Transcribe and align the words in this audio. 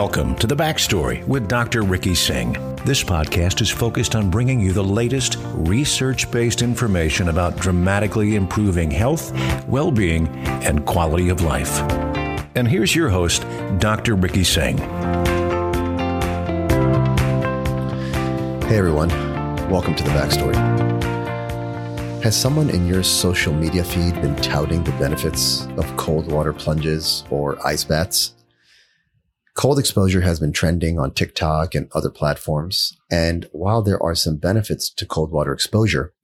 Welcome 0.00 0.36
to 0.36 0.46
The 0.46 0.54
Backstory 0.54 1.26
with 1.26 1.48
Dr. 1.48 1.82
Ricky 1.82 2.14
Singh. 2.14 2.52
This 2.84 3.02
podcast 3.02 3.60
is 3.60 3.68
focused 3.68 4.14
on 4.14 4.30
bringing 4.30 4.60
you 4.60 4.72
the 4.72 4.84
latest 4.84 5.38
research 5.54 6.30
based 6.30 6.62
information 6.62 7.30
about 7.30 7.56
dramatically 7.56 8.36
improving 8.36 8.92
health, 8.92 9.32
well 9.66 9.90
being, 9.90 10.28
and 10.46 10.86
quality 10.86 11.30
of 11.30 11.40
life. 11.40 11.80
And 12.54 12.68
here's 12.68 12.94
your 12.94 13.08
host, 13.08 13.44
Dr. 13.80 14.14
Ricky 14.14 14.44
Singh. 14.44 14.78
Hey 18.68 18.78
everyone, 18.78 19.08
welcome 19.68 19.96
to 19.96 20.04
The 20.04 20.10
Backstory. 20.10 20.54
Has 22.22 22.40
someone 22.40 22.70
in 22.70 22.86
your 22.86 23.02
social 23.02 23.52
media 23.52 23.82
feed 23.82 24.14
been 24.22 24.36
touting 24.36 24.84
the 24.84 24.92
benefits 24.92 25.66
of 25.76 25.96
cold 25.96 26.30
water 26.30 26.52
plunges 26.52 27.24
or 27.30 27.58
ice 27.66 27.82
baths? 27.82 28.34
Cold 29.58 29.80
exposure 29.80 30.20
has 30.20 30.38
been 30.38 30.52
trending 30.52 31.00
on 31.00 31.10
TikTok 31.10 31.74
and 31.74 31.90
other 31.92 32.10
platforms. 32.10 32.96
And 33.10 33.48
while 33.50 33.82
there 33.82 34.00
are 34.00 34.14
some 34.14 34.36
benefits 34.36 34.88
to 34.90 35.04
cold 35.04 35.32
water 35.32 35.52
exposure, 35.52 36.14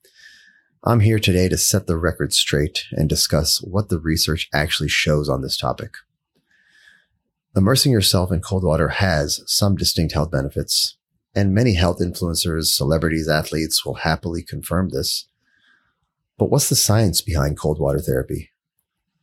I'm 0.85 1.01
here 1.01 1.19
today 1.19 1.49
to 1.49 1.59
set 1.59 1.89
the 1.89 1.97
record 1.97 2.33
straight 2.33 2.85
and 2.93 3.09
discuss 3.09 3.61
what 3.61 3.89
the 3.89 3.99
research 3.99 4.49
actually 4.55 4.89
shows 4.89 5.29
on 5.29 5.43
this 5.43 5.57
topic. 5.57 5.95
Immersing 7.57 7.91
yourself 7.91 8.31
in 8.31 8.41
cold 8.41 8.63
water 8.63 8.91
has 8.91 9.43
some 9.49 9.75
distinct 9.75 10.15
health 10.15 10.31
benefits, 10.31 10.97
and 11.35 11.53
many 11.53 11.75
health 11.75 11.99
influencers, 11.99 12.67
celebrities, 12.67 13.29
athletes 13.29 13.85
will 13.85 13.95
happily 13.95 14.45
confirm 14.45 14.91
this. 14.91 15.27
But 16.39 16.51
what's 16.51 16.69
the 16.69 16.77
science 16.77 17.21
behind 17.21 17.59
cold 17.59 17.81
water 17.81 17.99
therapy? 17.99 18.51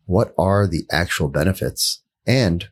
What 0.04 0.34
are 0.38 0.68
the 0.68 0.84
actual 0.92 1.30
benefits? 1.30 2.04
And 2.28 2.68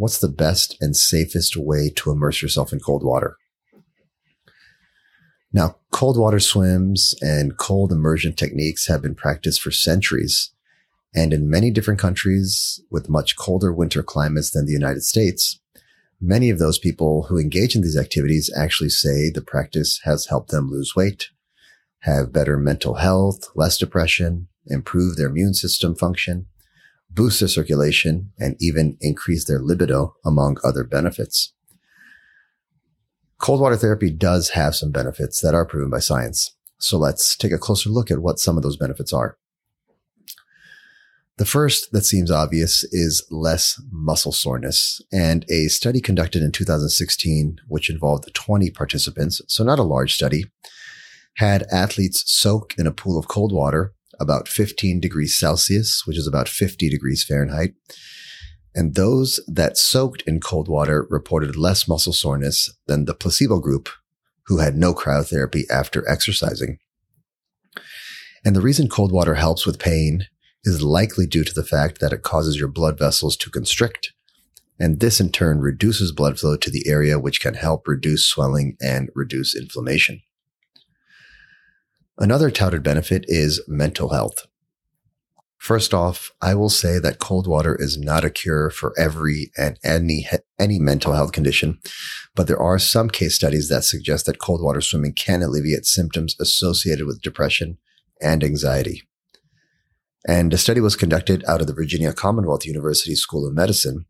what's 0.00 0.18
the 0.18 0.28
best 0.28 0.76
and 0.80 0.96
safest 0.96 1.58
way 1.58 1.90
to 1.94 2.10
immerse 2.10 2.40
yourself 2.40 2.72
in 2.72 2.80
cold 2.80 3.04
water? 3.04 3.36
Now, 5.52 5.76
cold 5.90 6.16
water 6.16 6.40
swims 6.40 7.14
and 7.20 7.58
cold 7.58 7.92
immersion 7.92 8.32
techniques 8.32 8.86
have 8.86 9.02
been 9.02 9.14
practiced 9.14 9.60
for 9.60 9.70
centuries. 9.70 10.52
And 11.14 11.34
in 11.34 11.50
many 11.50 11.70
different 11.70 12.00
countries 12.00 12.80
with 12.90 13.10
much 13.10 13.36
colder 13.36 13.74
winter 13.74 14.02
climates 14.02 14.50
than 14.50 14.64
the 14.64 14.72
United 14.72 15.02
States, 15.02 15.60
many 16.18 16.48
of 16.48 16.58
those 16.58 16.78
people 16.78 17.24
who 17.24 17.38
engage 17.38 17.76
in 17.76 17.82
these 17.82 17.98
activities 17.98 18.50
actually 18.56 18.90
say 18.90 19.28
the 19.28 19.42
practice 19.42 20.00
has 20.04 20.26
helped 20.26 20.50
them 20.50 20.70
lose 20.70 20.96
weight, 20.96 21.28
have 22.00 22.32
better 22.32 22.56
mental 22.56 22.94
health, 22.94 23.50
less 23.54 23.76
depression, 23.76 24.48
improve 24.66 25.16
their 25.16 25.28
immune 25.28 25.52
system 25.52 25.94
function, 25.94 26.46
boost 27.10 27.40
their 27.40 27.48
circulation, 27.48 28.32
and 28.38 28.56
even 28.60 28.96
increase 29.00 29.44
their 29.44 29.58
libido, 29.58 30.14
among 30.24 30.58
other 30.64 30.84
benefits. 30.84 31.52
Cold 33.38 33.60
water 33.60 33.76
therapy 33.76 34.10
does 34.10 34.50
have 34.50 34.76
some 34.76 34.90
benefits 34.90 35.40
that 35.40 35.54
are 35.54 35.64
proven 35.64 35.90
by 35.90 35.98
science. 35.98 36.54
So 36.78 36.98
let's 36.98 37.36
take 37.36 37.52
a 37.52 37.58
closer 37.58 37.90
look 37.90 38.10
at 38.10 38.20
what 38.20 38.38
some 38.38 38.56
of 38.56 38.62
those 38.62 38.76
benefits 38.76 39.12
are. 39.12 39.38
The 41.38 41.46
first 41.46 41.92
that 41.92 42.04
seems 42.04 42.30
obvious 42.30 42.84
is 42.92 43.26
less 43.30 43.80
muscle 43.90 44.30
soreness. 44.30 45.00
And 45.10 45.46
a 45.50 45.68
study 45.68 46.02
conducted 46.02 46.42
in 46.42 46.52
2016, 46.52 47.60
which 47.66 47.88
involved 47.88 48.28
20 48.34 48.70
participants, 48.72 49.40
so 49.48 49.64
not 49.64 49.78
a 49.78 49.82
large 49.82 50.12
study, 50.12 50.44
had 51.36 51.66
athletes 51.72 52.24
soak 52.26 52.74
in 52.76 52.86
a 52.86 52.92
pool 52.92 53.18
of 53.18 53.28
cold 53.28 53.52
water 53.52 53.94
about 54.20 54.48
15 54.48 55.00
degrees 55.00 55.38
Celsius, 55.38 56.02
which 56.06 56.18
is 56.18 56.26
about 56.26 56.48
50 56.48 56.88
degrees 56.88 57.24
Fahrenheit. 57.24 57.74
And 58.74 58.94
those 58.94 59.40
that 59.48 59.76
soaked 59.76 60.22
in 60.26 60.40
cold 60.40 60.68
water 60.68 61.06
reported 61.10 61.56
less 61.56 61.88
muscle 61.88 62.12
soreness 62.12 62.72
than 62.86 63.04
the 63.04 63.14
placebo 63.14 63.58
group 63.58 63.88
who 64.46 64.58
had 64.58 64.76
no 64.76 64.94
cryotherapy 64.94 65.62
after 65.70 66.08
exercising. 66.08 66.78
And 68.44 68.54
the 68.54 68.60
reason 68.60 68.88
cold 68.88 69.12
water 69.12 69.34
helps 69.34 69.66
with 69.66 69.78
pain 69.78 70.26
is 70.64 70.82
likely 70.82 71.26
due 71.26 71.44
to 71.44 71.54
the 71.54 71.64
fact 71.64 72.00
that 72.00 72.12
it 72.12 72.22
causes 72.22 72.58
your 72.58 72.68
blood 72.68 72.98
vessels 72.98 73.36
to 73.38 73.50
constrict. 73.50 74.12
And 74.78 75.00
this 75.00 75.20
in 75.20 75.30
turn 75.30 75.60
reduces 75.60 76.12
blood 76.12 76.38
flow 76.38 76.56
to 76.56 76.70
the 76.70 76.84
area, 76.86 77.18
which 77.18 77.40
can 77.40 77.54
help 77.54 77.86
reduce 77.86 78.26
swelling 78.26 78.76
and 78.80 79.10
reduce 79.14 79.54
inflammation. 79.54 80.22
Another 82.20 82.50
touted 82.50 82.82
benefit 82.82 83.24
is 83.28 83.62
mental 83.66 84.10
health. 84.10 84.46
First 85.56 85.94
off, 85.94 86.32
I 86.42 86.54
will 86.54 86.68
say 86.68 86.98
that 86.98 87.18
cold 87.18 87.46
water 87.46 87.74
is 87.74 87.96
not 87.96 88.26
a 88.26 88.30
cure 88.30 88.68
for 88.68 88.92
every 88.98 89.50
and 89.56 89.78
any, 89.82 90.28
any 90.58 90.78
mental 90.78 91.14
health 91.14 91.32
condition, 91.32 91.78
but 92.34 92.46
there 92.46 92.60
are 92.60 92.78
some 92.78 93.08
case 93.08 93.36
studies 93.36 93.70
that 93.70 93.84
suggest 93.84 94.26
that 94.26 94.38
cold 94.38 94.62
water 94.62 94.82
swimming 94.82 95.14
can 95.14 95.42
alleviate 95.42 95.86
symptoms 95.86 96.36
associated 96.38 97.06
with 97.06 97.22
depression 97.22 97.78
and 98.20 98.44
anxiety. 98.44 99.02
And 100.28 100.52
a 100.52 100.58
study 100.58 100.82
was 100.82 100.96
conducted 100.96 101.42
out 101.48 101.62
of 101.62 101.68
the 101.68 101.74
Virginia 101.74 102.12
Commonwealth 102.12 102.66
University 102.66 103.14
School 103.14 103.46
of 103.46 103.54
Medicine, 103.54 104.04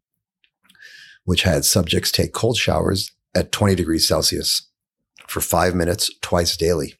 which 1.22 1.44
had 1.44 1.64
subjects 1.64 2.10
take 2.10 2.32
cold 2.32 2.56
showers 2.56 3.12
at 3.36 3.52
20 3.52 3.76
degrees 3.76 4.08
Celsius 4.08 4.68
for 5.28 5.40
five 5.40 5.76
minutes 5.76 6.10
twice 6.20 6.56
daily. 6.56 6.94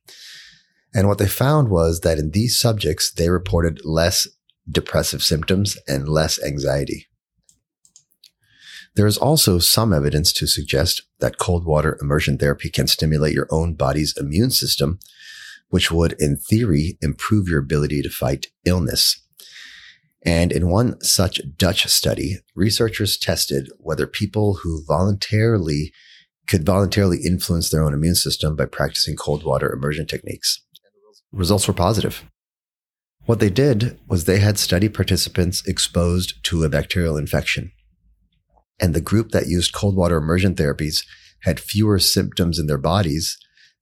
And 0.95 1.07
what 1.07 1.19
they 1.19 1.29
found 1.29 1.69
was 1.69 2.01
that 2.01 2.19
in 2.19 2.31
these 2.31 2.59
subjects, 2.59 3.13
they 3.13 3.31
reported 3.31 3.81
less 3.85 4.27
depressive 4.69 5.23
symptoms 5.23 5.79
and 5.87 6.09
less 6.09 6.43
anxiety. 6.43 7.07
There 8.97 9.07
is 9.07 9.17
also 9.17 9.61
some 9.61 9.93
evidence 9.93 10.33
to 10.35 10.49
suggest 10.49 11.03
that 11.21 11.39
cold 11.39 11.65
water 11.65 11.97
immersion 12.01 12.39
therapy 12.39 12.71
can 12.71 12.89
stimulate 12.89 13.35
your 13.35 13.47
own 13.51 13.75
body's 13.75 14.17
immune 14.17 14.51
system, 14.51 14.99
which 15.69 15.93
would, 15.93 16.17
in 16.19 16.37
theory, 16.37 16.99
improve 17.01 17.49
your 17.49 17.61
ability 17.61 18.03
to 18.03 18.11
fight 18.11 18.49
illness. 18.65 19.23
And 20.23 20.51
in 20.51 20.69
one 20.69 21.01
such 21.01 21.41
Dutch 21.57 21.87
study, 21.87 22.39
researchers 22.57 23.17
tested 23.17 23.71
whether 23.79 24.07
people 24.07 24.55
who 24.63 24.85
voluntarily 24.85 25.93
could 26.49 26.67
voluntarily 26.67 27.19
influence 27.25 27.71
their 27.71 27.85
own 27.85 27.95
immune 27.95 28.17
system 28.17 28.57
by 28.57 28.65
practicing 28.65 29.15
cold 29.15 29.45
water 29.45 29.73
immersion 29.73 30.05
techniques 30.05 30.61
results 31.33 31.67
were 31.69 31.75
positive. 31.75 32.25
What 33.27 33.41
they 33.41 33.51
did 33.51 33.99
was 34.09 34.25
they 34.25 34.39
had 34.39 34.59
study 34.59 34.89
participants 34.89 35.63
exposed 35.67 36.43
to 36.45 36.65
a 36.65 36.69
bacterial 36.69 37.17
infection. 37.17 37.73
And 38.81 38.95
the 38.95 39.01
group 39.01 39.31
that 39.31 39.47
used 39.47 39.75
cold 39.75 39.95
water 39.95 40.17
immersion 40.17 40.55
therapies 40.55 41.05
had 41.43 41.61
fewer 41.61 41.99
symptoms 41.99 42.59
in 42.59 42.67
their 42.67 42.79
bodies 42.79 43.39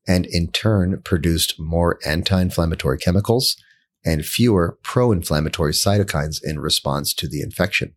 and 0.07 0.27
in 0.27 0.51
turn 0.51 1.01
produced 1.03 1.59
more 1.59 1.99
anti-inflammatory 2.05 2.99
chemicals 2.99 3.57
and 4.05 4.25
fewer 4.25 4.79
pro-inflammatory 4.83 5.73
cytokines 5.73 6.41
in 6.43 6.59
response 6.59 7.13
to 7.15 7.29
the 7.29 7.41
infection. 7.41 7.95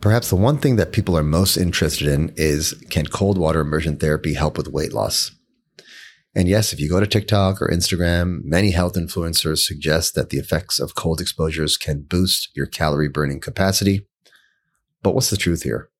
Perhaps 0.00 0.30
the 0.30 0.36
one 0.36 0.58
thing 0.58 0.76
that 0.76 0.92
people 0.92 1.18
are 1.18 1.24
most 1.24 1.56
interested 1.56 2.06
in 2.06 2.32
is 2.36 2.72
can 2.88 3.06
cold 3.06 3.36
water 3.36 3.60
immersion 3.60 3.96
therapy 3.96 4.34
help 4.34 4.56
with 4.56 4.68
weight 4.68 4.92
loss? 4.92 5.32
And 6.38 6.46
yes, 6.46 6.72
if 6.72 6.78
you 6.78 6.88
go 6.88 7.00
to 7.00 7.06
TikTok 7.08 7.60
or 7.60 7.66
Instagram, 7.66 8.44
many 8.44 8.70
health 8.70 8.94
influencers 8.94 9.58
suggest 9.58 10.14
that 10.14 10.30
the 10.30 10.38
effects 10.38 10.78
of 10.78 10.94
cold 10.94 11.20
exposures 11.20 11.76
can 11.76 12.02
boost 12.02 12.50
your 12.54 12.66
calorie 12.66 13.08
burning 13.08 13.40
capacity. 13.40 14.06
But 15.02 15.16
what's 15.16 15.30
the 15.30 15.36
truth 15.36 15.64
here? 15.64 15.90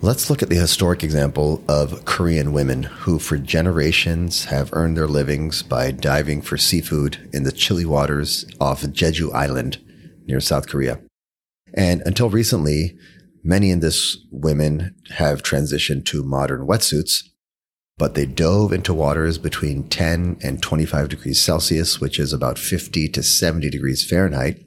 Let's 0.00 0.30
look 0.30 0.42
at 0.42 0.48
the 0.48 0.56
historic 0.56 1.04
example 1.04 1.62
of 1.68 2.06
Korean 2.06 2.54
women 2.54 2.84
who, 2.84 3.18
for 3.18 3.36
generations, 3.36 4.46
have 4.46 4.72
earned 4.72 4.96
their 4.96 5.08
livings 5.08 5.62
by 5.62 5.90
diving 5.90 6.40
for 6.40 6.56
seafood 6.56 7.28
in 7.34 7.42
the 7.42 7.52
chilly 7.52 7.84
waters 7.84 8.46
off 8.58 8.80
Jeju 8.80 9.34
Island 9.34 9.76
near 10.24 10.40
South 10.40 10.68
Korea. 10.68 11.00
And 11.74 12.00
until 12.06 12.30
recently, 12.30 12.96
many 13.44 13.70
in 13.70 13.80
this 13.80 14.16
women 14.30 14.94
have 15.16 15.42
transitioned 15.42 16.06
to 16.06 16.22
modern 16.22 16.66
wetsuits 16.66 17.22
but 17.98 18.14
they 18.14 18.26
dove 18.26 18.72
into 18.72 18.92
waters 18.92 19.38
between 19.38 19.88
10 19.88 20.38
and 20.42 20.62
25 20.62 21.08
degrees 21.08 21.40
Celsius, 21.40 22.00
which 22.00 22.18
is 22.18 22.32
about 22.32 22.58
50 22.58 23.08
to 23.08 23.22
70 23.22 23.70
degrees 23.70 24.08
Fahrenheit. 24.08 24.62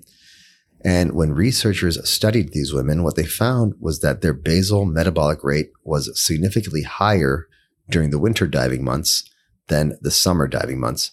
And 0.83 1.13
when 1.13 1.33
researchers 1.33 2.09
studied 2.09 2.53
these 2.53 2.73
women, 2.73 3.03
what 3.03 3.15
they 3.15 3.25
found 3.25 3.73
was 3.79 3.99
that 3.99 4.21
their 4.21 4.33
basal 4.33 4.85
metabolic 4.85 5.43
rate 5.43 5.71
was 5.83 6.19
significantly 6.19 6.83
higher 6.83 7.47
during 7.89 8.09
the 8.09 8.19
winter 8.19 8.47
diving 8.47 8.83
months 8.83 9.29
than 9.67 9.97
the 10.01 10.11
summer 10.11 10.47
diving 10.47 10.79
months. 10.79 11.11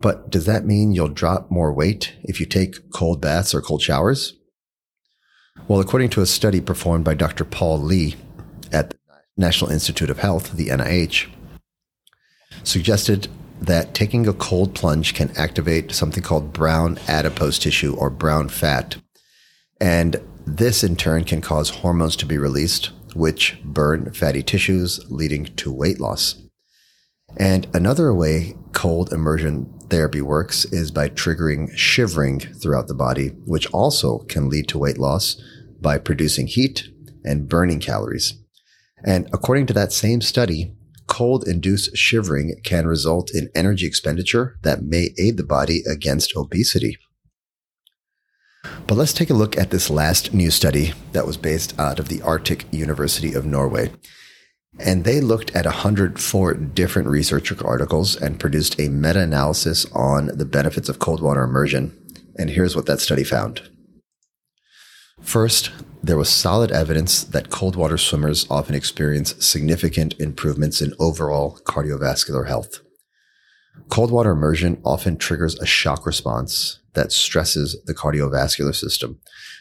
But 0.00 0.30
does 0.30 0.46
that 0.46 0.64
mean 0.64 0.92
you'll 0.92 1.08
drop 1.08 1.50
more 1.50 1.72
weight 1.72 2.14
if 2.22 2.40
you 2.40 2.46
take 2.46 2.90
cold 2.90 3.20
baths 3.20 3.54
or 3.54 3.60
cold 3.60 3.82
showers? 3.82 4.34
Well, 5.68 5.80
according 5.80 6.10
to 6.10 6.22
a 6.22 6.26
study 6.26 6.60
performed 6.60 7.04
by 7.04 7.14
Dr. 7.14 7.44
Paul 7.44 7.78
Lee 7.78 8.16
at 8.72 8.90
the 8.90 8.96
National 9.36 9.70
Institute 9.70 10.10
of 10.10 10.18
Health, 10.18 10.52
the 10.52 10.68
NIH, 10.68 11.28
suggested 12.64 13.28
that 13.60 13.94
taking 13.94 14.26
a 14.26 14.32
cold 14.32 14.74
plunge 14.74 15.14
can 15.14 15.30
activate 15.36 15.92
something 15.92 16.22
called 16.22 16.52
brown 16.52 16.98
adipose 17.08 17.58
tissue 17.58 17.94
or 17.94 18.10
brown 18.10 18.48
fat. 18.48 18.96
And 19.80 20.16
this 20.46 20.82
in 20.82 20.96
turn 20.96 21.24
can 21.24 21.40
cause 21.40 21.70
hormones 21.70 22.16
to 22.16 22.26
be 22.26 22.38
released, 22.38 22.90
which 23.14 23.58
burn 23.64 24.12
fatty 24.12 24.42
tissues, 24.42 25.00
leading 25.10 25.44
to 25.44 25.72
weight 25.72 26.00
loss. 26.00 26.42
And 27.36 27.66
another 27.72 28.12
way 28.12 28.54
cold 28.72 29.12
immersion 29.12 29.72
therapy 29.88 30.20
works 30.20 30.64
is 30.66 30.90
by 30.90 31.08
triggering 31.08 31.70
shivering 31.76 32.40
throughout 32.40 32.88
the 32.88 32.94
body, 32.94 33.28
which 33.46 33.66
also 33.72 34.18
can 34.20 34.48
lead 34.48 34.68
to 34.68 34.78
weight 34.78 34.98
loss 34.98 35.40
by 35.80 35.98
producing 35.98 36.46
heat 36.46 36.88
and 37.24 37.48
burning 37.48 37.80
calories. 37.80 38.34
And 39.04 39.28
according 39.32 39.66
to 39.66 39.72
that 39.74 39.92
same 39.92 40.20
study, 40.20 40.74
cold 41.12 41.46
induced 41.46 41.94
shivering 41.94 42.58
can 42.64 42.86
result 42.86 43.30
in 43.34 43.50
energy 43.54 43.86
expenditure 43.86 44.58
that 44.62 44.82
may 44.82 45.10
aid 45.18 45.36
the 45.36 45.44
body 45.44 45.82
against 45.86 46.34
obesity. 46.34 46.96
But 48.86 48.94
let's 48.94 49.12
take 49.12 49.28
a 49.28 49.34
look 49.34 49.54
at 49.58 49.68
this 49.68 49.90
last 49.90 50.32
new 50.32 50.50
study 50.50 50.94
that 51.12 51.26
was 51.26 51.36
based 51.36 51.78
out 51.78 51.98
of 51.98 52.08
the 52.08 52.22
Arctic 52.22 52.64
University 52.72 53.34
of 53.34 53.44
Norway. 53.44 53.92
And 54.80 55.04
they 55.04 55.20
looked 55.20 55.54
at 55.54 55.66
104 55.66 56.54
different 56.54 57.08
research 57.08 57.52
articles 57.62 58.16
and 58.16 58.40
produced 58.40 58.80
a 58.80 58.88
meta 58.88 59.20
analysis 59.20 59.84
on 59.92 60.28
the 60.28 60.46
benefits 60.46 60.88
of 60.88 60.98
cold 60.98 61.20
water 61.20 61.42
immersion. 61.42 61.94
And 62.38 62.48
here's 62.48 62.74
what 62.74 62.86
that 62.86 63.00
study 63.00 63.22
found. 63.22 63.60
First, 65.22 65.70
there 66.02 66.16
was 66.16 66.28
solid 66.28 66.72
evidence 66.72 67.22
that 67.24 67.48
cold 67.48 67.76
water 67.76 67.96
swimmers 67.96 68.46
often 68.50 68.74
experience 68.74 69.34
significant 69.44 70.14
improvements 70.18 70.82
in 70.82 70.94
overall 70.98 71.58
cardiovascular 71.64 72.46
health. 72.46 72.80
Cold 73.88 74.10
water 74.10 74.32
immersion 74.32 74.80
often 74.84 75.16
triggers 75.16 75.58
a 75.58 75.66
shock 75.66 76.04
response 76.04 76.80
that 76.94 77.12
stresses 77.12 77.80
the 77.86 77.94
cardiovascular 77.94 78.74
system, 78.74 79.20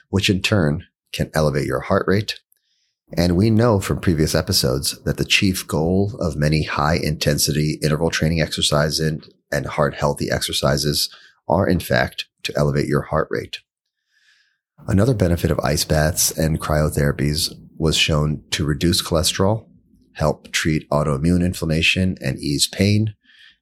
which 0.10 0.30
in 0.30 0.42
turn 0.42 0.86
can 1.14 1.30
elevate 1.34 1.68
your 1.68 1.82
heart 1.82 2.06
rate. 2.08 2.40
And 3.18 3.36
we 3.36 3.50
know 3.50 3.80
from 3.80 4.00
previous 4.00 4.34
episodes 4.34 5.02
that 5.04 5.18
the 5.18 5.26
chief 5.26 5.68
goal 5.68 6.16
of 6.20 6.36
many 6.36 6.64
high 6.64 6.96
intensity 6.96 7.78
interval 7.84 8.10
training 8.10 8.42
exercises 8.42 9.30
and 9.52 9.66
heart 9.66 9.94
healthy 9.94 10.32
exercises 10.32 11.14
are 11.48 11.68
in 11.68 11.80
fact 11.80 12.26
to 12.44 12.54
elevate 12.58 12.88
your 12.88 13.04
heart 13.04 13.28
rate. 13.30 13.60
Another 14.88 15.14
benefit 15.14 15.52
of 15.52 15.60
ice 15.60 15.86
baths 15.86 16.38
and 16.38 16.60
cryotherapies 16.60 17.54
was 17.78 17.96
shown 17.96 18.44
to 18.52 18.66
reduce 18.66 19.02
cholesterol, 19.02 19.68
help 20.14 20.52
treat 20.52 20.90
autoimmune 20.90 21.46
inflammation 21.46 22.18
and 22.22 22.40
ease 22.40 22.68
pain, 22.68 23.16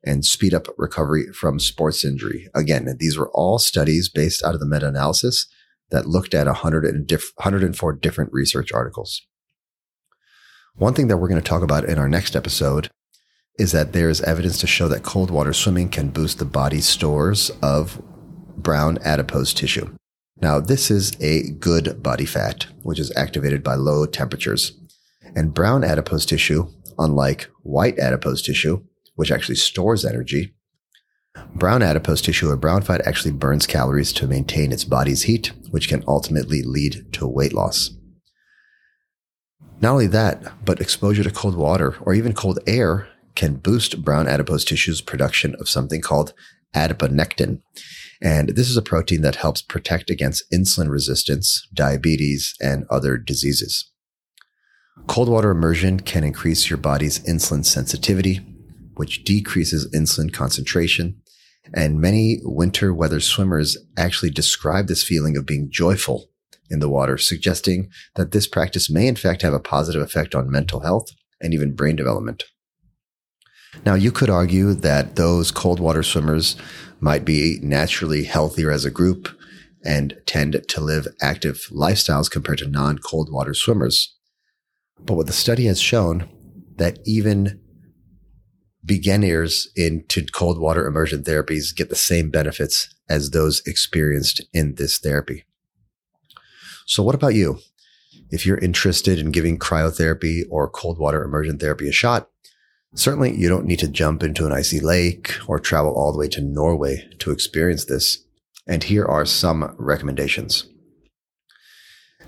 and 0.03 0.25
speed 0.25 0.53
up 0.53 0.67
recovery 0.77 1.27
from 1.33 1.59
sports 1.59 2.05
injury. 2.05 2.47
Again, 2.55 2.95
these 2.99 3.17
were 3.17 3.29
all 3.33 3.59
studies 3.59 4.09
based 4.09 4.43
out 4.43 4.53
of 4.53 4.59
the 4.59 4.65
meta 4.65 4.87
analysis 4.87 5.47
that 5.91 6.05
looked 6.05 6.33
at 6.33 6.47
104 6.47 7.93
different 7.93 8.33
research 8.33 8.71
articles. 8.71 9.21
One 10.75 10.93
thing 10.93 11.07
that 11.07 11.17
we're 11.17 11.27
going 11.27 11.41
to 11.41 11.47
talk 11.47 11.63
about 11.63 11.83
in 11.83 11.97
our 11.97 12.07
next 12.07 12.35
episode 12.35 12.89
is 13.57 13.73
that 13.73 13.91
there 13.91 14.09
is 14.09 14.21
evidence 14.21 14.57
to 14.59 14.67
show 14.67 14.87
that 14.87 15.03
cold 15.03 15.29
water 15.29 15.51
swimming 15.51 15.89
can 15.89 16.09
boost 16.09 16.39
the 16.39 16.45
body's 16.45 16.87
stores 16.87 17.51
of 17.61 18.01
brown 18.55 18.97
adipose 19.03 19.53
tissue. 19.53 19.93
Now, 20.41 20.59
this 20.59 20.89
is 20.89 21.11
a 21.19 21.51
good 21.51 22.01
body 22.01 22.25
fat, 22.25 22.67
which 22.83 22.99
is 22.99 23.15
activated 23.15 23.63
by 23.63 23.75
low 23.75 24.05
temperatures. 24.05 24.77
And 25.35 25.53
brown 25.53 25.83
adipose 25.83 26.25
tissue, 26.25 26.67
unlike 26.97 27.49
white 27.63 27.99
adipose 27.99 28.41
tissue, 28.41 28.83
which 29.15 29.31
actually 29.31 29.55
stores 29.55 30.05
energy, 30.05 30.55
brown 31.53 31.83
adipose 31.83 32.21
tissue 32.21 32.49
or 32.49 32.55
brown 32.55 32.81
fat 32.81 33.05
actually 33.05 33.31
burns 33.31 33.67
calories 33.67 34.13
to 34.13 34.27
maintain 34.27 34.71
its 34.71 34.85
body's 34.85 35.23
heat, 35.23 35.51
which 35.71 35.87
can 35.89 36.03
ultimately 36.07 36.63
lead 36.63 37.11
to 37.13 37.27
weight 37.27 37.53
loss. 37.53 37.91
Not 39.81 39.91
only 39.91 40.07
that, 40.07 40.65
but 40.65 40.81
exposure 40.81 41.23
to 41.23 41.31
cold 41.31 41.55
water 41.55 41.95
or 42.01 42.13
even 42.13 42.33
cold 42.33 42.59
air 42.65 43.07
can 43.39 43.55
boost 43.55 44.03
brown 44.03 44.27
adipose 44.27 44.65
tissue's 44.65 44.99
production 44.99 45.55
of 45.61 45.69
something 45.69 46.01
called 46.01 46.33
adiponectin. 46.75 47.61
And 48.21 48.49
this 48.49 48.69
is 48.69 48.75
a 48.75 48.81
protein 48.81 49.21
that 49.21 49.37
helps 49.37 49.61
protect 49.61 50.09
against 50.09 50.43
insulin 50.51 50.89
resistance, 50.89 51.65
diabetes, 51.73 52.53
and 52.59 52.83
other 52.89 53.17
diseases. 53.17 53.89
Cold 55.07 55.29
water 55.29 55.51
immersion 55.51 56.01
can 56.01 56.25
increase 56.25 56.69
your 56.69 56.75
body's 56.75 57.19
insulin 57.19 57.65
sensitivity, 57.65 58.41
which 58.95 59.23
decreases 59.23 59.89
insulin 59.95 60.33
concentration. 60.33 61.21
And 61.73 62.01
many 62.01 62.39
winter 62.43 62.93
weather 62.93 63.21
swimmers 63.21 63.77
actually 63.95 64.31
describe 64.31 64.87
this 64.87 65.01
feeling 65.01 65.37
of 65.37 65.45
being 65.45 65.69
joyful 65.71 66.27
in 66.69 66.79
the 66.79 66.89
water, 66.89 67.17
suggesting 67.17 67.89
that 68.15 68.33
this 68.33 68.47
practice 68.47 68.89
may 68.89 69.07
in 69.07 69.15
fact 69.15 69.43
have 69.43 69.53
a 69.53 69.61
positive 69.61 70.01
effect 70.01 70.35
on 70.35 70.51
mental 70.51 70.81
health 70.81 71.07
and 71.39 71.53
even 71.53 71.73
brain 71.73 71.95
development. 71.95 72.43
Now, 73.85 73.93
you 73.93 74.11
could 74.11 74.29
argue 74.29 74.73
that 74.73 75.15
those 75.15 75.51
cold 75.51 75.79
water 75.79 76.03
swimmers 76.03 76.55
might 76.99 77.23
be 77.23 77.59
naturally 77.61 78.23
healthier 78.23 78.71
as 78.71 78.85
a 78.85 78.91
group 78.91 79.29
and 79.83 80.19
tend 80.25 80.61
to 80.67 80.81
live 80.81 81.07
active 81.21 81.67
lifestyles 81.71 82.29
compared 82.29 82.57
to 82.59 82.67
non 82.67 82.97
cold 82.97 83.31
water 83.31 83.53
swimmers. 83.53 84.15
But 84.99 85.15
what 85.15 85.27
the 85.27 85.33
study 85.33 85.65
has 85.65 85.79
shown 85.79 86.27
that 86.75 86.99
even 87.05 87.61
beginners 88.83 89.67
into 89.75 90.25
cold 90.25 90.59
water 90.59 90.87
immersion 90.87 91.23
therapies 91.23 91.75
get 91.75 91.89
the 91.89 91.95
same 91.95 92.29
benefits 92.29 92.93
as 93.07 93.31
those 93.31 93.61
experienced 93.65 94.41
in 94.53 94.75
this 94.75 94.97
therapy. 94.97 95.45
So 96.85 97.03
what 97.03 97.15
about 97.15 97.35
you? 97.35 97.59
If 98.31 98.45
you're 98.45 98.57
interested 98.57 99.19
in 99.19 99.31
giving 99.31 99.59
cryotherapy 99.59 100.43
or 100.49 100.69
cold 100.69 100.97
water 100.97 101.23
immersion 101.23 101.59
therapy 101.59 101.87
a 101.87 101.91
shot, 101.91 102.29
Certainly, 102.95 103.37
you 103.37 103.47
don't 103.47 103.65
need 103.65 103.79
to 103.79 103.87
jump 103.87 104.23
into 104.23 104.45
an 104.45 104.51
icy 104.51 104.79
lake 104.79 105.33
or 105.47 105.59
travel 105.59 105.93
all 105.93 106.11
the 106.11 106.17
way 106.17 106.27
to 106.29 106.41
Norway 106.41 107.07
to 107.19 107.31
experience 107.31 107.85
this. 107.85 108.25
And 108.65 108.83
here 108.83 109.05
are 109.05 109.25
some 109.25 109.75
recommendations. 109.77 110.67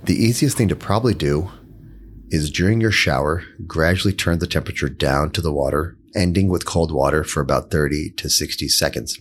The 0.04 0.16
easiest 0.16 0.58
thing 0.58 0.68
to 0.70 0.76
probably 0.76 1.14
do 1.14 1.52
is 2.30 2.50
during 2.50 2.80
your 2.80 2.92
shower, 2.92 3.44
gradually 3.68 4.14
turn 4.14 4.40
the 4.40 4.48
temperature 4.48 4.90
down 4.90 5.32
to 5.32 5.42
the 5.42 5.54
water, 5.54 5.98
ending 6.16 6.48
with 6.48 6.66
cold 6.66 6.92
water 6.92 7.24
for 7.24 7.42
about 7.42 7.70
30 7.70 8.12
to 8.18 8.30
60 8.30 8.68
seconds. 8.70 9.20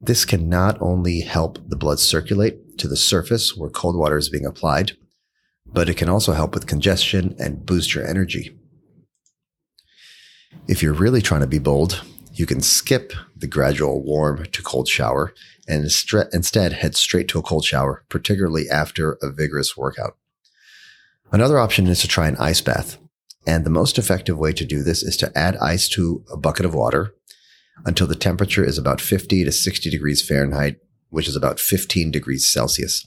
This 0.00 0.24
can 0.24 0.48
not 0.48 0.80
only 0.80 1.20
help 1.20 1.58
the 1.68 1.76
blood 1.76 1.98
circulate 1.98 2.78
to 2.78 2.88
the 2.88 2.96
surface 2.96 3.56
where 3.56 3.70
cold 3.70 3.96
water 3.96 4.16
is 4.16 4.28
being 4.28 4.46
applied, 4.46 4.92
but 5.66 5.88
it 5.88 5.96
can 5.96 6.08
also 6.08 6.32
help 6.32 6.54
with 6.54 6.66
congestion 6.66 7.34
and 7.38 7.64
boost 7.64 7.94
your 7.94 8.06
energy. 8.06 8.58
If 10.68 10.82
you're 10.82 10.92
really 10.92 11.22
trying 11.22 11.40
to 11.40 11.46
be 11.46 11.58
bold, 11.58 12.02
you 12.32 12.46
can 12.46 12.60
skip 12.60 13.12
the 13.36 13.46
gradual 13.46 14.02
warm 14.02 14.46
to 14.46 14.62
cold 14.62 14.88
shower 14.88 15.34
and 15.68 15.84
instead 16.32 16.72
head 16.72 16.96
straight 16.96 17.28
to 17.28 17.38
a 17.38 17.42
cold 17.42 17.64
shower, 17.64 18.04
particularly 18.08 18.68
after 18.70 19.18
a 19.22 19.30
vigorous 19.30 19.76
workout. 19.76 20.16
Another 21.30 21.58
option 21.58 21.86
is 21.86 22.00
to 22.00 22.08
try 22.08 22.28
an 22.28 22.36
ice 22.36 22.60
bath. 22.60 22.98
And 23.46 23.64
the 23.64 23.70
most 23.70 23.98
effective 23.98 24.38
way 24.38 24.52
to 24.52 24.64
do 24.64 24.82
this 24.82 25.02
is 25.02 25.16
to 25.18 25.36
add 25.36 25.56
ice 25.56 25.88
to 25.90 26.24
a 26.30 26.36
bucket 26.36 26.64
of 26.64 26.74
water 26.74 27.14
until 27.84 28.06
the 28.06 28.14
temperature 28.14 28.64
is 28.64 28.78
about 28.78 29.00
50 29.00 29.44
to 29.44 29.50
60 29.50 29.90
degrees 29.90 30.22
Fahrenheit, 30.22 30.76
which 31.10 31.26
is 31.26 31.34
about 31.34 31.58
15 31.58 32.10
degrees 32.10 32.46
Celsius. 32.46 33.04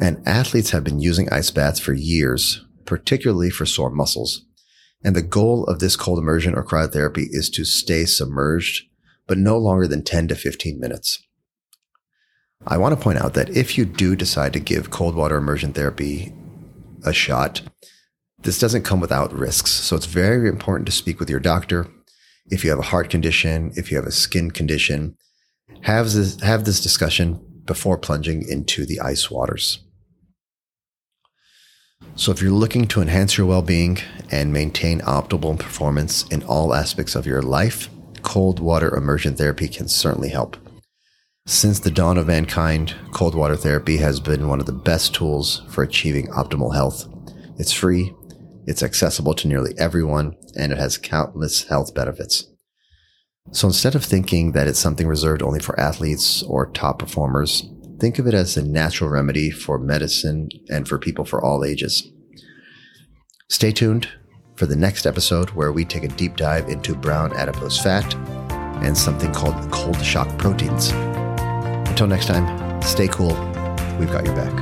And 0.00 0.26
athletes 0.26 0.70
have 0.70 0.84
been 0.84 1.00
using 1.00 1.28
ice 1.30 1.50
baths 1.50 1.78
for 1.78 1.92
years, 1.92 2.64
particularly 2.84 3.50
for 3.50 3.66
sore 3.66 3.90
muscles. 3.90 4.44
And 5.02 5.16
the 5.16 5.22
goal 5.22 5.64
of 5.64 5.78
this 5.78 5.96
cold 5.96 6.18
immersion 6.18 6.54
or 6.54 6.64
cryotherapy 6.64 7.26
is 7.30 7.48
to 7.50 7.64
stay 7.64 8.04
submerged, 8.04 8.84
but 9.26 9.38
no 9.38 9.56
longer 9.56 9.86
than 9.86 10.04
10 10.04 10.28
to 10.28 10.34
15 10.34 10.78
minutes. 10.78 11.22
I 12.66 12.76
want 12.76 12.94
to 12.94 13.02
point 13.02 13.18
out 13.18 13.32
that 13.34 13.56
if 13.56 13.78
you 13.78 13.86
do 13.86 14.14
decide 14.14 14.52
to 14.52 14.60
give 14.60 14.90
cold 14.90 15.14
water 15.14 15.36
immersion 15.36 15.72
therapy 15.72 16.34
a 17.04 17.12
shot, 17.12 17.62
this 18.42 18.58
doesn't 18.58 18.84
come 18.84 19.00
without 19.00 19.32
risks. 19.32 19.70
So 19.70 19.96
it's 19.96 20.06
very 20.06 20.48
important 20.48 20.86
to 20.86 20.92
speak 20.92 21.18
with 21.18 21.30
your 21.30 21.40
doctor. 21.40 21.88
If 22.48 22.64
you 22.64 22.70
have 22.70 22.78
a 22.78 22.82
heart 22.82 23.08
condition, 23.08 23.72
if 23.76 23.90
you 23.90 23.96
have 23.96 24.06
a 24.06 24.12
skin 24.12 24.50
condition, 24.50 25.16
have 25.82 26.12
this, 26.12 26.40
have 26.40 26.64
this 26.64 26.80
discussion 26.80 27.40
before 27.64 27.96
plunging 27.96 28.46
into 28.46 28.84
the 28.84 29.00
ice 29.00 29.30
waters. 29.30 29.82
So, 32.20 32.32
if 32.32 32.42
you're 32.42 32.50
looking 32.50 32.86
to 32.88 33.00
enhance 33.00 33.38
your 33.38 33.46
well 33.46 33.62
being 33.62 33.96
and 34.30 34.52
maintain 34.52 35.00
optimal 35.00 35.58
performance 35.58 36.26
in 36.28 36.42
all 36.42 36.74
aspects 36.74 37.14
of 37.14 37.26
your 37.26 37.40
life, 37.40 37.88
cold 38.20 38.60
water 38.60 38.94
immersion 38.94 39.34
therapy 39.34 39.68
can 39.68 39.88
certainly 39.88 40.28
help. 40.28 40.56
Since 41.46 41.80
the 41.80 41.90
dawn 41.90 42.18
of 42.18 42.26
mankind, 42.26 42.94
cold 43.12 43.34
water 43.34 43.56
therapy 43.56 43.96
has 43.96 44.20
been 44.20 44.48
one 44.48 44.60
of 44.60 44.66
the 44.66 44.72
best 44.72 45.14
tools 45.14 45.62
for 45.70 45.82
achieving 45.82 46.26
optimal 46.28 46.74
health. 46.74 47.08
It's 47.58 47.72
free, 47.72 48.14
it's 48.66 48.82
accessible 48.82 49.34
to 49.34 49.48
nearly 49.48 49.72
everyone, 49.78 50.36
and 50.56 50.72
it 50.72 50.78
has 50.78 50.98
countless 50.98 51.64
health 51.64 51.94
benefits. 51.94 52.46
So 53.52 53.66
instead 53.66 53.94
of 53.94 54.04
thinking 54.04 54.52
that 54.52 54.68
it's 54.68 54.78
something 54.78 55.08
reserved 55.08 55.42
only 55.42 55.60
for 55.60 55.80
athletes 55.80 56.42
or 56.42 56.70
top 56.70 56.98
performers, 56.98 57.68
Think 58.00 58.18
of 58.18 58.26
it 58.26 58.32
as 58.32 58.56
a 58.56 58.62
natural 58.62 59.10
remedy 59.10 59.50
for 59.50 59.78
medicine 59.78 60.48
and 60.70 60.88
for 60.88 60.98
people 60.98 61.26
for 61.26 61.44
all 61.44 61.64
ages. 61.64 62.10
Stay 63.50 63.72
tuned 63.72 64.08
for 64.56 64.64
the 64.64 64.74
next 64.74 65.06
episode 65.06 65.50
where 65.50 65.70
we 65.70 65.84
take 65.84 66.04
a 66.04 66.08
deep 66.08 66.36
dive 66.36 66.68
into 66.70 66.94
brown 66.94 67.36
adipose 67.36 67.78
fat 67.78 68.14
and 68.82 68.96
something 68.96 69.32
called 69.32 69.70
cold 69.70 70.02
shock 70.02 70.38
proteins. 70.38 70.92
Until 71.90 72.06
next 72.06 72.26
time, 72.26 72.80
stay 72.80 73.06
cool. 73.06 73.34
We've 73.98 74.10
got 74.10 74.24
your 74.24 74.34
back. 74.34 74.56